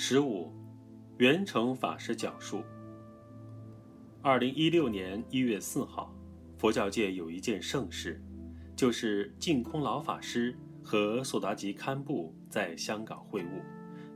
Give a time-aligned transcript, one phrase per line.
[0.00, 0.52] 十五，
[1.16, 2.62] 圆成法师讲述。
[4.22, 6.14] 二零一六年一月四号，
[6.56, 8.22] 佛教界有一件盛事，
[8.76, 13.46] 就是净空老法师和索达吉堪布在香港会晤，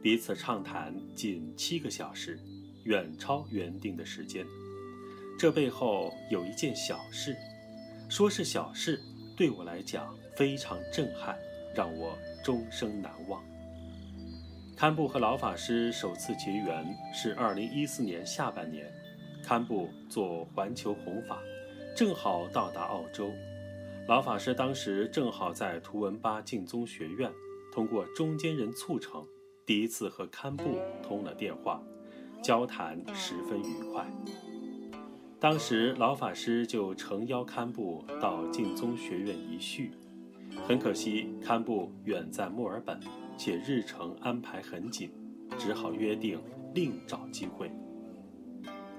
[0.00, 2.38] 彼此畅谈近七个小时，
[2.84, 4.46] 远超原定的时间。
[5.36, 7.36] 这背后有一件小事，
[8.08, 9.00] 说是小事，
[9.36, 11.36] 对我来讲非常震撼，
[11.74, 13.42] 让我终生难忘。
[14.82, 18.92] 堪布和老法师首次结缘是二零一四年下半年，
[19.40, 21.38] 堪布做环球弘法，
[21.96, 23.30] 正好到达澳洲。
[24.08, 27.30] 老法师当时正好在图文巴净宗学院，
[27.72, 29.24] 通过中间人促成，
[29.64, 31.80] 第一次和堪布通了电话，
[32.42, 34.04] 交谈十分愉快。
[35.38, 39.92] 当时老法师就诚邀堪布到净宗学院一叙，
[40.66, 42.98] 很可惜堪布远在墨尔本。
[43.38, 45.10] 且日程安排很紧，
[45.58, 46.38] 只好约定
[46.74, 47.72] 另找机会。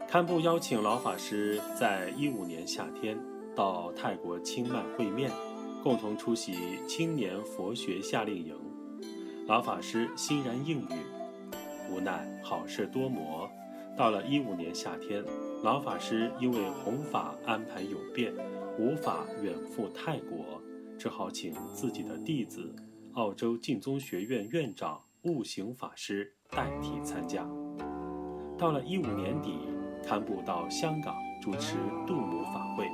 [0.10, 3.18] 堪布邀请老法师在一五年夏天
[3.56, 5.32] 到泰国清迈会面，
[5.84, 8.56] 共同出席青年佛学夏令营。
[9.48, 10.98] 老法师欣然应允。
[11.90, 13.50] 无奈好事多磨，
[13.96, 15.24] 到了一五年夏天，
[15.64, 18.34] 老法师因为弘法安排有变，
[18.80, 20.60] 无法远赴泰国，
[21.04, 22.74] 只好请自己的弟子。
[23.16, 27.46] 澳洲净宗学院院长悟行法师代替参加。
[28.58, 29.68] 到了一五年底，
[30.02, 31.76] 堪布到香港主持
[32.08, 32.88] 度母法会，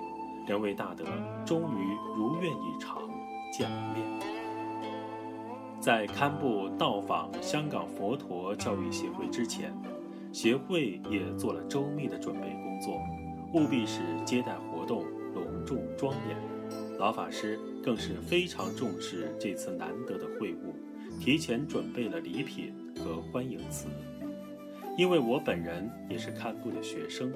[0.47, 1.05] 两位大德
[1.45, 3.07] 终于如愿以偿
[3.53, 4.03] 见了面。
[5.79, 9.71] 在堪布到访香港佛陀教育协会之前，
[10.33, 12.99] 协会也做了周密的准备工作，
[13.53, 15.03] 务必使接待活动
[15.35, 16.58] 隆重庄严。
[16.99, 20.73] 老法师更是非常重视这次难得的会晤，
[21.17, 23.87] 提前准备了礼品和欢迎词。
[24.97, 27.31] 因为我本人也是堪布的学生，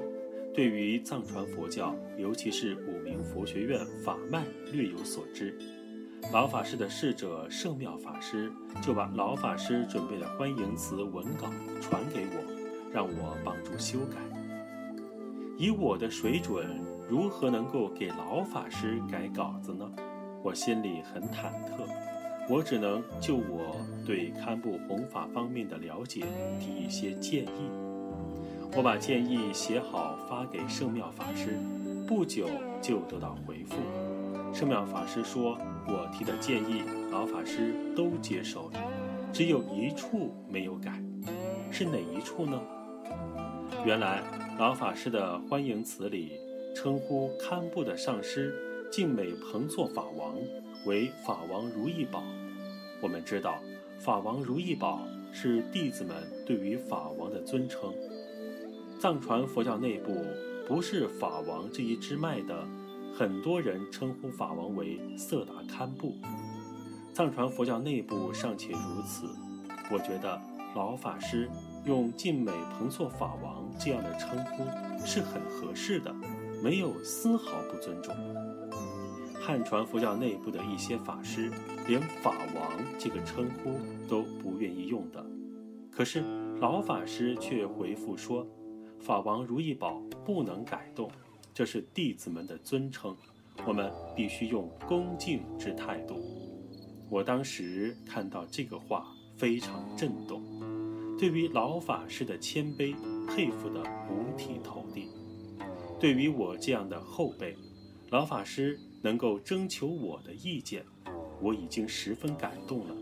[0.53, 4.43] 对于藏传佛教，尤其是五明佛学院法脉
[4.73, 5.57] 略有所知。
[6.33, 8.51] 老法师的侍者圣妙法师
[8.81, 11.49] 就把老法师准备的欢迎词文稿
[11.79, 14.17] 传给我，让我帮助修改。
[15.57, 16.92] 以我的水准。
[17.09, 19.89] 如何能够给老法师改稿子呢？
[20.41, 21.87] 我心里很忐忑，
[22.49, 23.75] 我只能就我
[24.05, 26.25] 对堪布弘法方面的了解
[26.59, 27.69] 提一些建议。
[28.75, 31.59] 我把建议写好发给圣妙法师，
[32.07, 32.47] 不久
[32.81, 33.75] 就得到回复。
[34.53, 38.79] 圣妙法师说我提的建议老法师都接受了，
[39.31, 40.91] 只有一处没有改，
[41.71, 42.59] 是哪一处呢？
[43.85, 44.21] 原来
[44.57, 46.42] 老法师的欢迎词里。
[46.73, 48.53] 称呼堪布的上师
[48.91, 50.35] 净美彭措法王
[50.85, 52.23] 为法王如意宝。
[53.01, 53.59] 我们知道，
[53.99, 55.01] 法王如意宝
[55.31, 57.93] 是弟子们对于法王的尊称。
[58.99, 60.15] 藏传佛教内部
[60.67, 62.65] 不是法王这一支脉的，
[63.13, 66.15] 很多人称呼法王为色达堪布。
[67.13, 69.27] 藏传佛教内部尚且如此，
[69.91, 70.41] 我觉得
[70.75, 71.49] 老法师
[71.85, 74.63] 用净美彭措法王这样的称呼
[75.05, 76.13] 是很合适的。
[76.63, 78.15] 没有丝毫不尊重。
[79.33, 81.51] 汉传佛教内部的一些法师，
[81.85, 85.21] 连“法王”这个称呼都不愿意用的。
[85.91, 86.23] 可是
[86.61, 88.47] 老法师却回复说
[88.97, 91.11] ：“法王如意宝不能改动，
[91.53, 93.13] 这是弟子们的尊称，
[93.67, 96.15] 我们必须用恭敬之态度。”
[97.11, 100.41] 我当时看到这个话，非常震动，
[101.19, 102.95] 对于老法师的谦卑，
[103.27, 105.09] 佩服得五体投地。
[106.03, 107.55] 对于我这样的后辈，
[108.09, 110.83] 老法师能够征求我的意见，
[111.41, 112.95] 我已经十分感动了。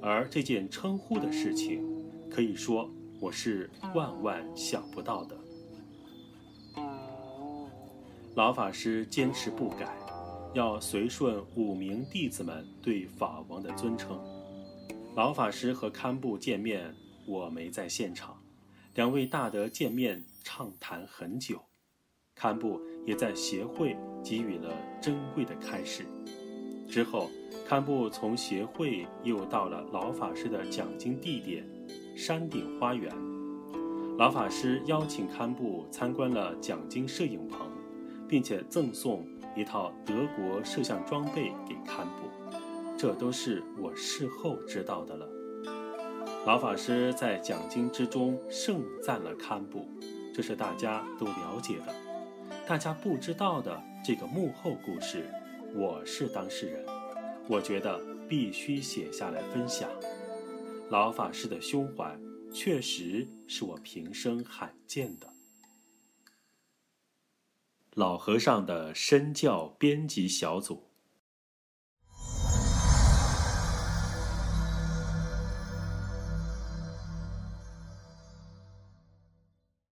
[0.00, 1.86] 而这件称呼的事情，
[2.30, 2.90] 可以说
[3.20, 5.36] 我是万万想不到的。
[8.34, 9.94] 老法师坚持不改，
[10.54, 14.18] 要随顺五名弟子们对法王的尊称。
[15.14, 16.94] 老法师和堪布见面，
[17.26, 18.42] 我没在现场，
[18.94, 21.60] 两位大德见面畅谈很久。
[22.34, 24.70] 堪布也在协会给予了
[25.00, 26.04] 珍贵的开示。
[26.88, 27.30] 之后，
[27.66, 31.66] 堪布从协会又到了老法师的讲经地点——
[32.14, 33.10] 山顶花园。
[34.18, 37.66] 老法师邀请堪布参观了讲经摄影棚，
[38.28, 39.26] 并且赠送
[39.56, 42.28] 一套德国摄像装备给堪布。
[42.98, 45.26] 这都是我事后知道的了。
[46.44, 49.88] 老法师在讲经之中盛赞了堪布，
[50.34, 52.11] 这是大家都了解的。
[52.64, 55.28] 大家不知道的这个幕后故事，
[55.74, 56.86] 我是当事人，
[57.48, 59.90] 我觉得必须写下来分享。
[60.88, 62.16] 老法师的胸怀
[62.54, 65.28] 确实是我平生罕见的。
[67.94, 70.91] 老和尚的身教编辑小组。